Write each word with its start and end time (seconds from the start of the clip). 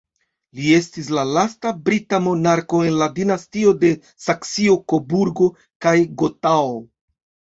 Li 0.59 0.69
estis 0.75 1.09
la 1.15 1.23
lasta 1.33 1.73
brita 1.89 2.19
monarko 2.27 2.79
el 2.87 2.97
la 3.01 3.09
dinastio 3.19 3.73
de 3.83 3.91
Saksio-Koburgo 4.27 5.51
kaj 5.87 5.95
Gotao. 6.23 6.73